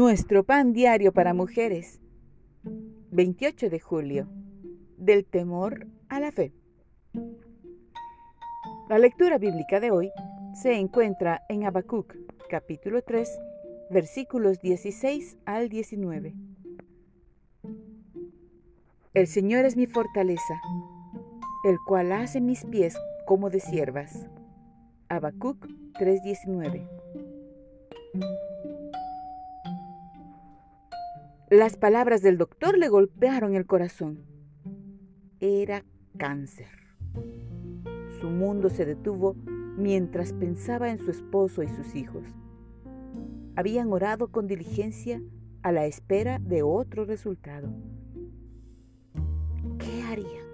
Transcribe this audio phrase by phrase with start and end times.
[0.00, 2.00] Nuestro pan diario para mujeres.
[3.10, 4.28] 28 de julio.
[4.96, 6.54] Del temor a la fe.
[8.88, 10.10] La lectura bíblica de hoy
[10.54, 12.16] se encuentra en Habacuc,
[12.48, 13.28] capítulo 3,
[13.90, 16.34] versículos 16 al 19.
[19.12, 20.62] El Señor es mi fortaleza,
[21.64, 22.96] el cual hace mis pies
[23.26, 24.30] como de siervas.
[25.10, 25.66] Habacuc
[25.98, 26.88] 3:19.
[31.50, 34.20] Las palabras del doctor le golpearon el corazón.
[35.40, 35.84] Era
[36.16, 36.68] cáncer.
[38.20, 39.34] Su mundo se detuvo
[39.76, 42.22] mientras pensaba en su esposo y sus hijos.
[43.56, 45.20] Habían orado con diligencia
[45.62, 47.68] a la espera de otro resultado.
[49.80, 50.46] ¿Qué harían?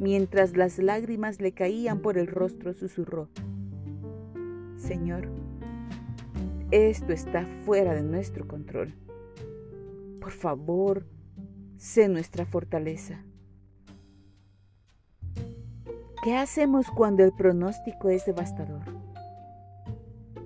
[0.00, 3.30] Mientras las lágrimas le caían por el rostro, susurró,
[4.76, 5.30] Señor,
[6.70, 8.94] esto está fuera de nuestro control.
[10.22, 11.04] Por favor,
[11.78, 13.24] sé nuestra fortaleza.
[16.22, 18.84] ¿Qué hacemos cuando el pronóstico es devastador?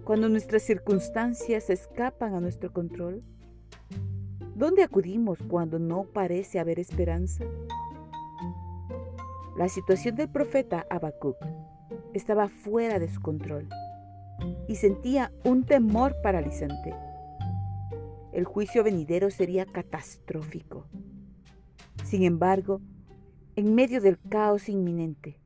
[0.03, 3.23] Cuando nuestras circunstancias escapan a nuestro control?
[4.55, 7.45] ¿Dónde acudimos cuando no parece haber esperanza?
[9.59, 11.37] La situación del profeta Habacuc
[12.15, 13.69] estaba fuera de su control
[14.69, 16.95] y sentía un temor paralizante
[18.37, 20.85] el juicio venidero sería catastrófico.
[22.05, 22.83] Sin embargo,
[23.57, 25.41] en medio del caos inminente,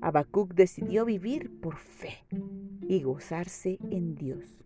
[0.00, 2.24] Habacuc decidió vivir por fe
[2.88, 4.64] y gozarse en Dios.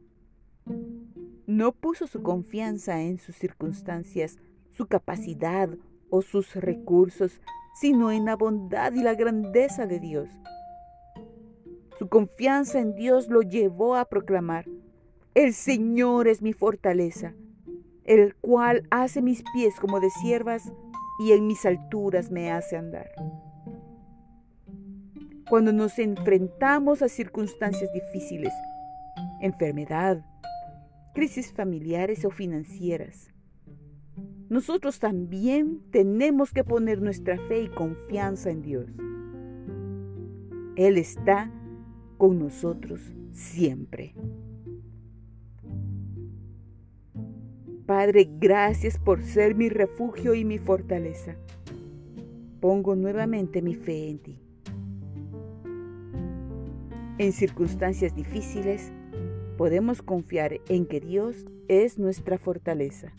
[1.49, 4.39] No puso su confianza en sus circunstancias,
[4.71, 5.71] su capacidad
[6.09, 7.41] o sus recursos,
[7.81, 10.29] sino en la bondad y la grandeza de Dios.
[11.99, 14.67] Su confianza en Dios lo llevó a proclamar,
[15.35, 17.35] el Señor es mi fortaleza,
[18.05, 20.73] el cual hace mis pies como de siervas
[21.21, 23.11] y en mis alturas me hace andar.
[25.49, 28.53] Cuando nos enfrentamos a circunstancias difíciles,
[29.41, 30.25] enfermedad,
[31.15, 33.33] crisis familiares o financieras,
[34.49, 38.87] nosotros también tenemos que poner nuestra fe y confianza en Dios.
[40.75, 41.53] Él está
[42.19, 43.01] con nosotros
[43.31, 44.15] siempre.
[47.91, 51.35] Padre, gracias por ser mi refugio y mi fortaleza.
[52.61, 54.39] Pongo nuevamente mi fe en ti.
[57.19, 58.93] En circunstancias difíciles,
[59.59, 63.13] podemos confiar en que Dios es nuestra fortaleza.